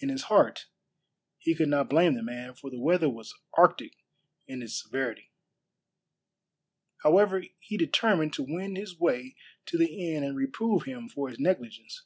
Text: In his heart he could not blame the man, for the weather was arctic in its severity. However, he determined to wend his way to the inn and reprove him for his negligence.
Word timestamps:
In 0.00 0.10
his 0.10 0.24
heart 0.24 0.66
he 1.38 1.54
could 1.54 1.70
not 1.70 1.88
blame 1.88 2.12
the 2.12 2.22
man, 2.22 2.52
for 2.52 2.68
the 2.68 2.78
weather 2.78 3.08
was 3.08 3.32
arctic 3.56 3.94
in 4.46 4.62
its 4.62 4.78
severity. 4.82 5.30
However, 6.98 7.44
he 7.58 7.78
determined 7.78 8.34
to 8.34 8.44
wend 8.46 8.76
his 8.76 9.00
way 9.00 9.34
to 9.64 9.78
the 9.78 10.12
inn 10.12 10.24
and 10.24 10.36
reprove 10.36 10.82
him 10.82 11.08
for 11.08 11.30
his 11.30 11.38
negligence. 11.38 12.04